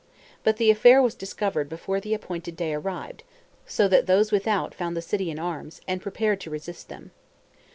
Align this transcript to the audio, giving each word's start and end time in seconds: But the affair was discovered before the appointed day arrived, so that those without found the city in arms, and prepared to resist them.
But 0.43 0.57
the 0.57 0.71
affair 0.71 0.99
was 0.99 1.13
discovered 1.13 1.69
before 1.69 1.99
the 1.99 2.15
appointed 2.15 2.55
day 2.57 2.73
arrived, 2.73 3.21
so 3.67 3.87
that 3.89 4.07
those 4.07 4.31
without 4.31 4.73
found 4.73 4.97
the 4.97 4.99
city 5.03 5.29
in 5.29 5.37
arms, 5.37 5.79
and 5.87 6.01
prepared 6.01 6.41
to 6.41 6.49
resist 6.49 6.89
them. 6.89 7.11